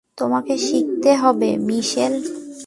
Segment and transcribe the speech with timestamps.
[0.17, 2.13] তোমাকে শিখতে হবে, মিশেল।